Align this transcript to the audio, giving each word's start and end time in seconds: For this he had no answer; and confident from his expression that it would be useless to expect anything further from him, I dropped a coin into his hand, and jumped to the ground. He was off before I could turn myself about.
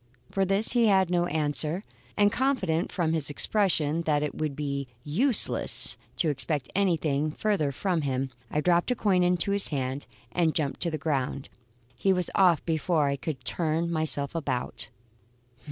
For 0.31 0.45
this 0.45 0.71
he 0.71 0.87
had 0.87 1.11
no 1.11 1.27
answer; 1.27 1.83
and 2.17 2.31
confident 2.31 2.91
from 2.91 3.13
his 3.13 3.29
expression 3.29 4.01
that 4.01 4.23
it 4.23 4.33
would 4.33 4.55
be 4.55 4.87
useless 5.03 5.95
to 6.17 6.29
expect 6.29 6.71
anything 6.73 7.29
further 7.29 7.71
from 7.71 8.01
him, 8.01 8.31
I 8.49 8.61
dropped 8.61 8.89
a 8.89 8.95
coin 8.95 9.21
into 9.21 9.51
his 9.51 9.67
hand, 9.67 10.07
and 10.31 10.55
jumped 10.55 10.79
to 10.79 10.89
the 10.89 10.97
ground. 10.97 11.49
He 11.95 12.13
was 12.13 12.31
off 12.33 12.65
before 12.65 13.09
I 13.09 13.15
could 13.15 13.43
turn 13.45 13.91
myself 13.91 14.33
about. 14.33 14.89